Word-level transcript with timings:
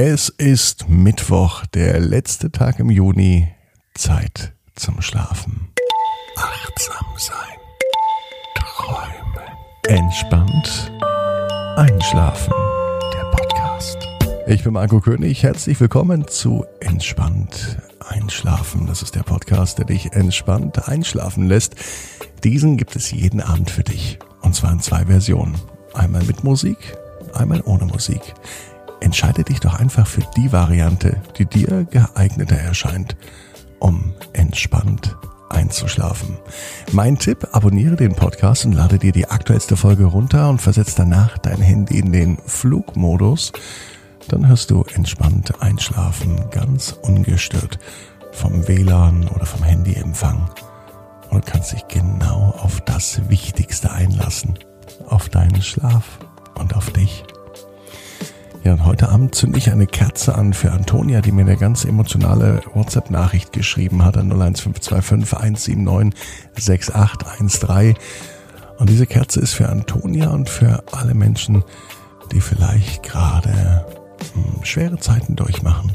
Es 0.00 0.28
ist 0.28 0.88
Mittwoch, 0.88 1.66
der 1.66 1.98
letzte 1.98 2.52
Tag 2.52 2.78
im 2.78 2.88
Juni. 2.88 3.48
Zeit 3.94 4.52
zum 4.76 5.02
Schlafen. 5.02 5.70
Achtsam 6.36 7.06
sein. 7.16 7.58
Träumen. 8.54 9.48
Entspannt. 9.88 10.92
Einschlafen. 11.74 12.52
Der 13.12 13.24
Podcast. 13.32 13.98
Ich 14.46 14.62
bin 14.62 14.74
Marco 14.74 15.00
König. 15.00 15.42
Herzlich 15.42 15.80
willkommen 15.80 16.28
zu 16.28 16.64
Entspannt 16.78 17.78
Einschlafen. 17.98 18.86
Das 18.86 19.02
ist 19.02 19.16
der 19.16 19.24
Podcast, 19.24 19.78
der 19.78 19.86
dich 19.86 20.12
entspannt 20.12 20.86
einschlafen 20.86 21.48
lässt. 21.48 21.74
Diesen 22.44 22.76
gibt 22.76 22.94
es 22.94 23.10
jeden 23.10 23.40
Abend 23.40 23.68
für 23.68 23.82
dich. 23.82 24.20
Und 24.42 24.54
zwar 24.54 24.70
in 24.70 24.78
zwei 24.78 25.06
Versionen. 25.06 25.56
Einmal 25.92 26.22
mit 26.22 26.44
Musik, 26.44 26.78
einmal 27.34 27.62
ohne 27.62 27.86
Musik. 27.86 28.34
Entscheide 29.00 29.44
dich 29.44 29.60
doch 29.60 29.74
einfach 29.74 30.06
für 30.06 30.22
die 30.36 30.52
Variante, 30.52 31.22
die 31.38 31.46
dir 31.46 31.84
geeigneter 31.84 32.56
erscheint, 32.56 33.16
um 33.78 34.12
entspannt 34.32 35.16
einzuschlafen. 35.50 36.36
Mein 36.92 37.18
Tipp, 37.18 37.48
abonniere 37.52 37.96
den 37.96 38.14
Podcast 38.14 38.64
und 38.66 38.72
lade 38.72 38.98
dir 38.98 39.12
die 39.12 39.28
aktuellste 39.28 39.76
Folge 39.76 40.04
runter 40.04 40.48
und 40.48 40.60
versetz 40.60 40.94
danach 40.94 41.38
dein 41.38 41.60
Handy 41.60 41.98
in 41.98 42.12
den 42.12 42.38
Flugmodus. 42.44 43.52
Dann 44.28 44.46
hörst 44.46 44.70
du 44.70 44.84
entspannt 44.94 45.62
einschlafen, 45.62 46.50
ganz 46.50 46.92
ungestört 46.92 47.78
vom 48.32 48.68
WLAN 48.68 49.28
oder 49.28 49.46
vom 49.46 49.62
Handyempfang 49.62 50.50
und 51.30 51.46
kannst 51.46 51.72
dich 51.72 51.86
genau 51.88 52.54
auf 52.58 52.80
das 52.82 53.28
Wichtigste 53.28 53.90
einlassen, 53.90 54.58
auf 55.06 55.28
deinen 55.28 55.62
Schlaf 55.62 56.18
und 56.58 56.76
auf 56.76 56.90
dich. 56.90 57.24
Ja, 58.64 58.72
und 58.72 58.84
heute 58.84 59.08
Abend 59.08 59.34
zünde 59.34 59.58
ich 59.58 59.70
eine 59.70 59.86
Kerze 59.86 60.34
an 60.34 60.52
für 60.52 60.72
Antonia, 60.72 61.20
die 61.20 61.30
mir 61.30 61.42
eine 61.42 61.56
ganz 61.56 61.84
emotionale 61.84 62.60
WhatsApp-Nachricht 62.74 63.52
geschrieben 63.52 64.04
hat 64.04 64.16
an 64.16 64.32
01525 64.32 65.76
179 65.76 66.20
6813. 66.56 67.94
Und 68.78 68.90
diese 68.90 69.06
Kerze 69.06 69.40
ist 69.40 69.54
für 69.54 69.68
Antonia 69.68 70.30
und 70.30 70.48
für 70.48 70.82
alle 70.92 71.14
Menschen, 71.14 71.62
die 72.32 72.40
vielleicht 72.40 73.04
gerade 73.04 73.86
hm, 74.34 74.64
schwere 74.64 74.98
Zeiten 74.98 75.36
durchmachen. 75.36 75.92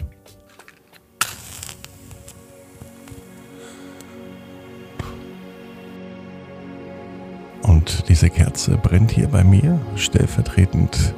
Und 7.62 8.08
diese 8.08 8.30
Kerze 8.30 8.78
brennt 8.78 9.12
hier 9.12 9.28
bei 9.28 9.44
mir 9.44 9.80
stellvertretend 9.96 11.14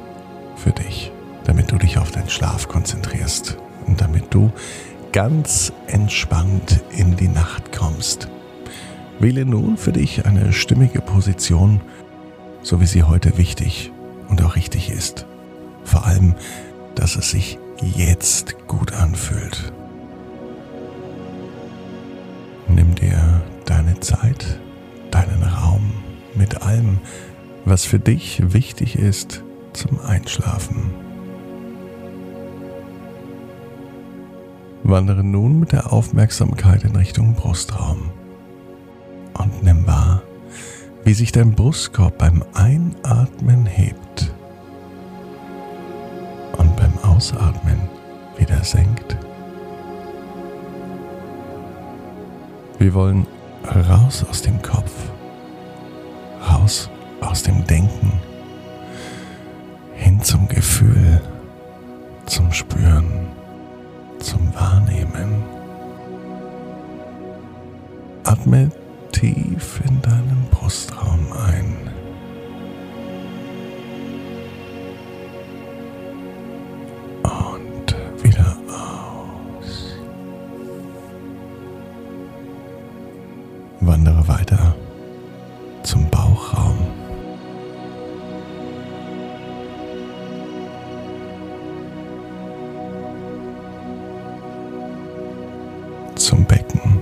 für 0.56 0.72
dich 0.72 1.12
damit 1.46 1.70
du 1.70 1.78
dich 1.78 1.96
auf 1.96 2.10
deinen 2.10 2.28
Schlaf 2.28 2.66
konzentrierst 2.66 3.56
und 3.86 4.00
damit 4.00 4.34
du 4.34 4.50
ganz 5.12 5.72
entspannt 5.86 6.82
in 6.90 7.16
die 7.16 7.28
Nacht 7.28 7.72
kommst. 7.72 8.28
Wähle 9.20 9.46
nun 9.46 9.76
für 9.76 9.92
dich 9.92 10.26
eine 10.26 10.52
stimmige 10.52 11.00
Position, 11.00 11.80
so 12.62 12.80
wie 12.80 12.86
sie 12.86 13.04
heute 13.04 13.38
wichtig 13.38 13.92
und 14.28 14.42
auch 14.42 14.56
richtig 14.56 14.90
ist. 14.90 15.24
Vor 15.84 16.04
allem, 16.04 16.34
dass 16.96 17.14
es 17.14 17.30
sich 17.30 17.58
jetzt 17.80 18.66
gut 18.66 18.92
anfühlt. 18.92 19.72
Nimm 22.68 22.94
dir 22.96 23.42
deine 23.66 24.00
Zeit, 24.00 24.58
deinen 25.12 25.44
Raum 25.44 25.92
mit 26.34 26.62
allem, 26.62 26.98
was 27.64 27.84
für 27.84 28.00
dich 28.00 28.52
wichtig 28.52 28.96
ist 28.96 29.44
zum 29.72 30.00
Einschlafen. 30.00 31.05
Wandere 34.88 35.24
nun 35.24 35.58
mit 35.58 35.72
der 35.72 35.92
Aufmerksamkeit 35.92 36.84
in 36.84 36.94
Richtung 36.94 37.34
Brustraum 37.34 38.08
und 39.36 39.64
nimm 39.64 39.84
wahr, 39.84 40.22
wie 41.02 41.12
sich 41.12 41.32
dein 41.32 41.56
Brustkorb 41.56 42.18
beim 42.18 42.44
Einatmen 42.54 43.66
hebt 43.66 44.32
und 46.56 46.76
beim 46.76 46.96
Ausatmen 47.02 47.80
wieder 48.38 48.62
senkt. 48.62 49.16
Wir 52.78 52.94
wollen 52.94 53.26
raus 53.88 54.24
aus 54.30 54.40
dem 54.42 54.62
Kopf, 54.62 54.92
raus 56.48 56.88
aus 57.22 57.42
dem 57.42 57.66
Denken, 57.66 58.12
hin 59.96 60.22
zum 60.22 60.46
Gefühl, 60.46 61.20
zum 62.26 62.52
Spüren 62.52 63.35
zum 64.18 64.54
Wahrnehmen. 64.54 65.42
Atme 68.24 68.70
tief 69.12 69.80
in 69.88 70.02
deinen 70.02 70.46
Brustraum 70.50 71.32
ein. 71.32 71.90
Und 77.22 77.75
zum 96.26 96.44
Becken. 96.44 96.95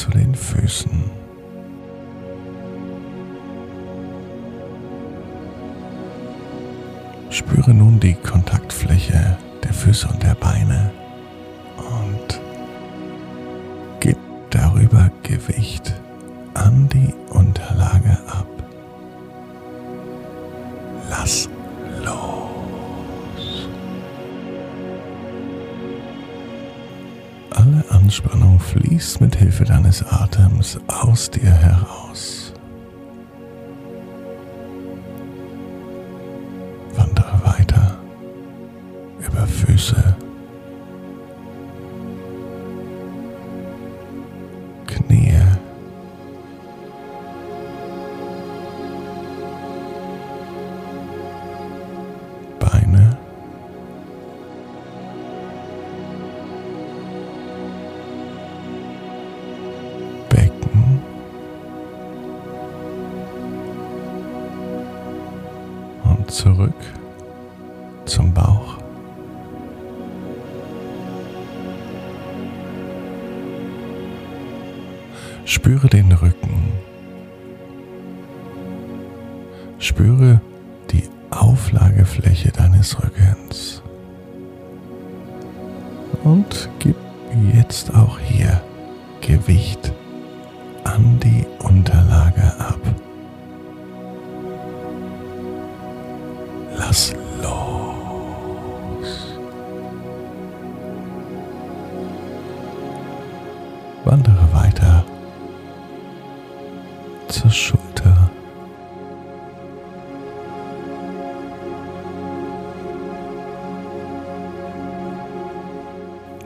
Zu 0.00 0.10
den 0.12 0.34
Füßen. 0.34 1.10
Spüre 7.28 7.74
nun 7.74 8.00
die 8.00 8.14
Kontaktfläche 8.14 9.36
der 9.62 9.74
Füße 9.74 10.08
und 10.08 10.22
der 10.22 10.36
Beine 10.36 10.90
und 11.76 12.40
gib 14.00 14.16
darüber 14.48 15.10
Gewicht 15.22 16.00
an 16.54 16.88
die 16.88 17.12
Anspannung 28.10 28.58
fließt 28.58 29.20
mit 29.20 29.36
Hilfe 29.36 29.64
deines 29.64 30.02
Atems 30.04 30.80
aus 30.88 31.30
dir 31.30 31.48
heraus. 31.48 32.49
Zurück 66.40 66.72
zum 68.06 68.32
Bauch. 68.32 68.78
Spüre 75.44 75.88
den 75.88 76.10
Rücken. 76.12 76.72
Spüre 79.78 80.40
die 80.90 81.02
Auflagefläche 81.28 82.52
deines 82.52 82.96
Rückens. 83.02 83.82
Und 86.24 86.70
gib 86.78 86.96
jetzt 87.52 87.94
auch 87.94 88.18
hier 88.18 88.39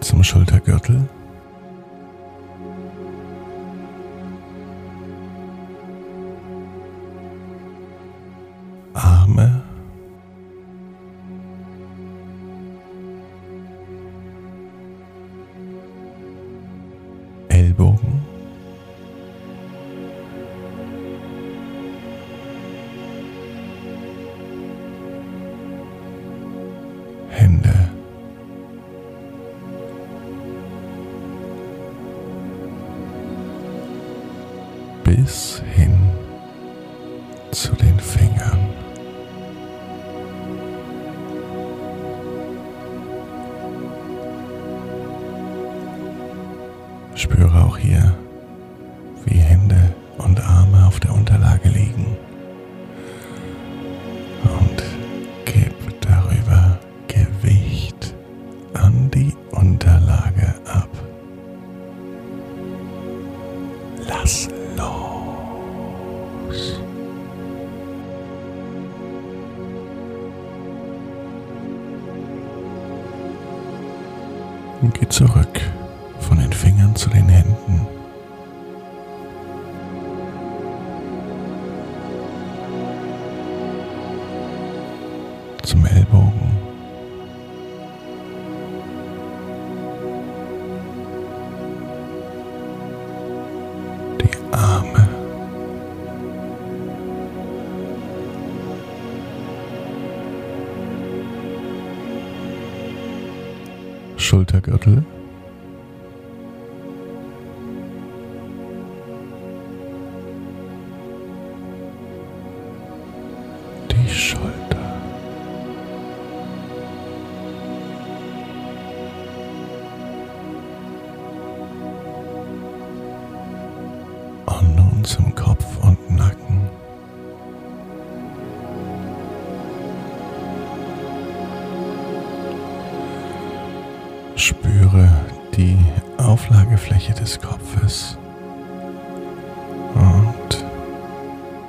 Zum 0.05 0.23
Schultergürtel. 0.23 1.09
Bis 35.05 35.63
hin 35.77 35.95
zu 37.53 37.75
den 37.77 38.01
Fingern. 38.01 38.74
Und 74.85 74.93
geh 74.93 75.09
zurück 75.09 75.63
von 76.21 76.37
den 76.37 76.53
Fingern 76.53 76.95
zu 76.95 77.09
den 77.09 77.27
Händen. 77.27 77.87
Zum 85.63 85.87
Ellbogen. 85.87 86.44
Schultergürtel. 104.65 105.05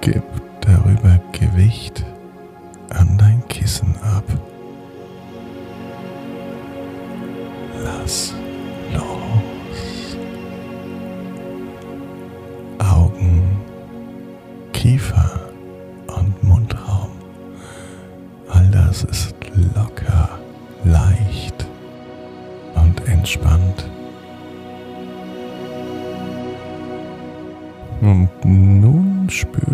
Gib 0.06 0.24
darüber 0.62 1.20
Gewicht 1.32 2.06
an 2.92 3.18
dein 3.18 3.44
Kissen 3.48 3.96
ab. 4.04 4.24
Lass 7.84 8.36
los. 8.94 9.25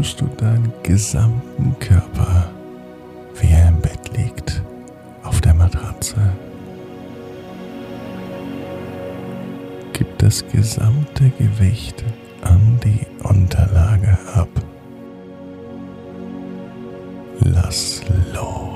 Spürst 0.01 0.21
du 0.21 0.27
deinen 0.37 0.73
gesamten 0.81 1.75
Körper, 1.79 2.49
wie 3.39 3.51
er 3.51 3.67
im 3.67 3.79
Bett 3.81 4.17
liegt, 4.17 4.63
auf 5.21 5.39
der 5.41 5.53
Matratze. 5.53 6.15
Gib 9.93 10.17
das 10.17 10.43
gesamte 10.47 11.29
Gewicht 11.37 12.03
an 12.41 12.79
die 12.83 13.05
Unterlage 13.21 14.17
ab. 14.33 14.49
Lass 17.41 18.01
los. 18.33 18.71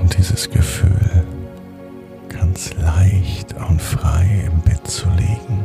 Und 0.00 0.16
dieses 0.16 0.48
Gefühl, 0.48 0.95
ganz 2.56 2.72
leicht 2.78 3.54
und 3.68 3.82
frei 3.82 4.26
im 4.46 4.58
Bett 4.62 4.86
zu 4.88 5.06
liegen, 5.10 5.62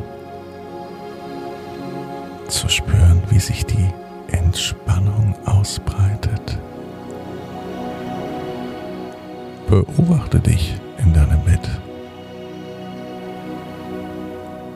zu 2.50 2.68
spüren, 2.68 3.24
wie 3.30 3.40
sich 3.40 3.66
die 3.66 3.88
Entspannung 4.28 5.34
ausbreitet. 5.46 6.60
Beobachte 9.70 10.42
dich 10.42 10.76
in 10.98 11.14
deinem 11.14 11.42
Bett. 11.46 11.70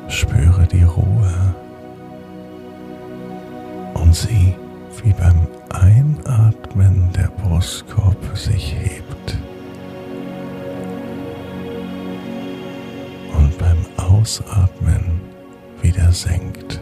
Spüre 0.08 0.68
die 0.72 0.84
Ruhe 0.84 1.54
und 3.94 4.16
sieh, 4.16 4.56
wie 5.04 5.12
beim 5.12 5.48
Einatmen 5.70 7.12
der 7.12 7.28
Brustkorb 7.44 8.38
sich 8.38 8.74
hebt 8.74 9.38
Ausatmen 14.26 15.22
wieder 15.84 16.12
senkt. 16.12 16.80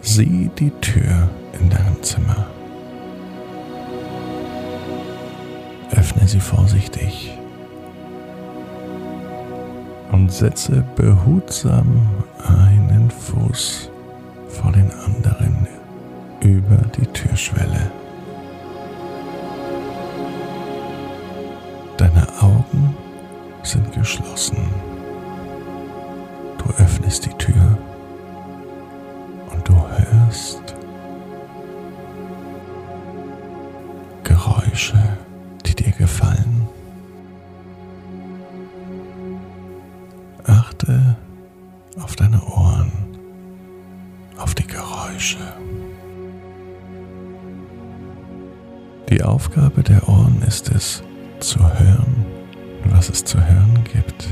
Sieh 0.00 0.50
die 0.58 0.70
Tür 0.80 1.28
in 1.60 1.68
deinem 1.68 2.02
Zimmer. 2.02 2.46
Öffne 5.90 6.26
sie 6.26 6.40
vorsichtig 6.40 7.36
und 10.12 10.32
setze 10.32 10.82
behutsam 10.96 12.08
einen 12.38 13.10
Fuß 13.10 13.90
vor 14.48 14.72
den 14.72 14.90
anderen 14.92 15.68
über 16.40 16.78
die 16.96 17.06
Türschwelle. 17.08 17.97
Deine 21.98 22.26
Augen 22.40 22.96
sind 23.62 23.92
geschlossen. 23.92 24.56
Du 26.56 26.82
öffnest 26.82 27.26
die 27.26 27.34
Tür 27.36 27.78
hörst 30.28 30.74
Geräusche, 34.24 34.98
die 35.64 35.74
dir 35.74 35.92
gefallen. 35.92 36.68
Achte 40.44 41.16
auf 42.00 42.14
deine 42.16 42.42
Ohren, 42.44 42.92
auf 44.38 44.54
die 44.54 44.66
Geräusche. 44.66 45.38
Die 49.08 49.22
Aufgabe 49.22 49.82
der 49.82 50.06
Ohren 50.08 50.42
ist 50.46 50.70
es, 50.70 51.02
zu 51.40 51.58
hören, 51.60 52.26
was 52.84 53.08
es 53.08 53.24
zu 53.24 53.38
hören 53.38 53.84
gibt. 53.92 54.28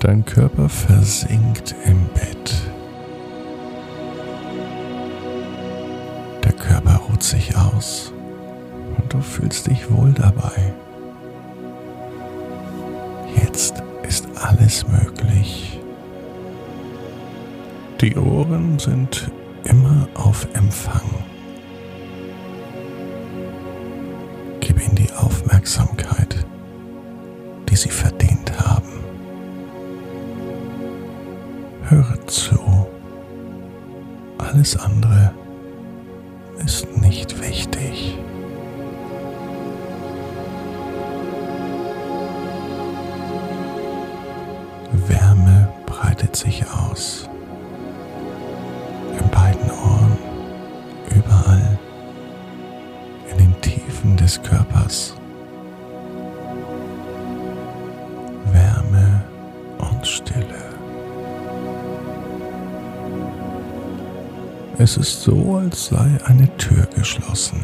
Dein 0.00 0.24
Körper 0.24 0.68
versinkt 0.68 1.74
im 1.84 2.06
Bett. 2.14 2.54
Der 6.44 6.52
Körper 6.52 6.96
ruht 7.08 7.22
sich 7.22 7.56
aus 7.56 8.12
und 8.96 9.12
du 9.12 9.20
fühlst 9.20 9.66
dich 9.66 9.90
wohl 9.90 10.12
dabei. 10.12 10.72
Jetzt 13.42 13.82
ist 14.02 14.26
alles 14.40 14.86
möglich. 14.88 15.80
Die 18.00 18.16
Ohren 18.16 18.78
sind 18.78 19.28
immer 19.64 20.08
auf 20.14 20.46
Empfang. 20.54 21.02
Gib 24.60 24.80
ihnen 24.80 24.94
die 24.94 25.12
Aufmerksamkeit, 25.14 26.46
die 27.68 27.74
sie 27.74 27.88
verdient 27.88 28.52
haben. 28.60 29.00
Höre 31.88 32.24
zu. 32.28 32.86
Alles 34.38 34.76
andere 34.76 35.34
Tiefen 53.98 54.16
des 54.16 54.40
Körpers. 54.42 55.14
Wärme 58.52 59.24
und 59.78 60.06
Stille. 60.06 60.44
Es 64.78 64.96
ist 64.96 65.22
so, 65.22 65.56
als 65.56 65.86
sei 65.86 66.18
eine 66.26 66.48
Tür 66.58 66.86
geschlossen. 66.94 67.60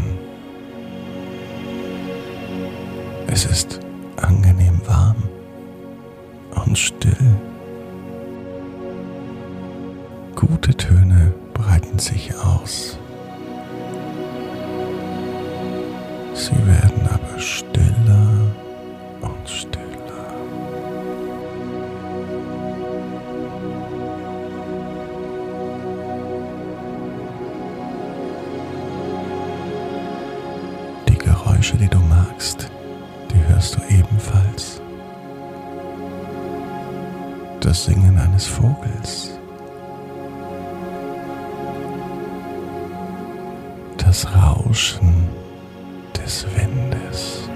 Es 3.29 3.45
ist 3.45 3.79
angenehm 4.17 4.81
warm 4.87 5.23
und 6.65 6.77
still. 6.77 7.37
Gute 10.35 10.75
Töne 10.75 11.33
breiten 11.53 12.01
sich 12.01 12.35
aus. 12.35 12.99
Sie 16.35 16.67
werden 16.67 17.09
aber 17.09 17.39
stiller 17.39 18.29
und 19.21 19.49
stiller. 19.49 19.85
Die 31.09 31.17
Geräusche, 31.17 31.77
die 31.77 31.89
du 31.89 31.99
magst, 32.01 32.69
die 33.31 33.49
hörst 33.49 33.77
du 33.77 33.81
ebenfalls. 33.95 34.81
Das 37.61 37.85
Singen 37.85 38.19
eines 38.19 38.47
Vogels. 38.47 39.31
Das 43.97 44.27
Rauschen 44.35 45.29
des 46.25 46.47
Windes. 46.57 47.51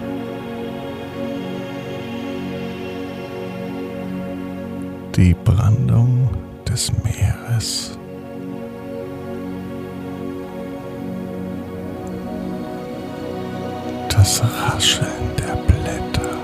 Die 5.17 5.35
Brandung 5.35 6.29
des 6.69 6.93
Meeres. 7.03 7.99
Das 14.11 14.43
Rascheln 14.43 15.09
der 15.39 15.57
Blätter. 15.67 16.38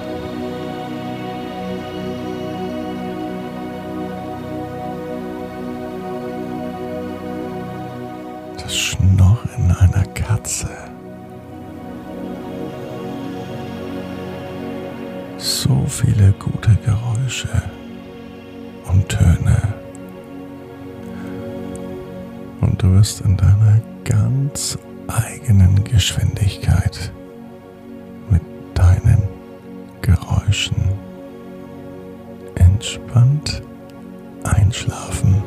Viele 15.94 16.32
gute 16.40 16.76
Geräusche 16.84 17.48
und 18.90 19.08
Töne. 19.08 19.74
Und 22.60 22.82
du 22.82 22.94
wirst 22.94 23.20
in 23.20 23.36
deiner 23.36 23.80
ganz 24.02 24.76
eigenen 25.06 25.84
Geschwindigkeit 25.84 27.12
mit 28.28 28.42
deinen 28.74 29.22
Geräuschen 30.02 30.74
entspannt 32.56 33.62
einschlafen. 34.42 35.44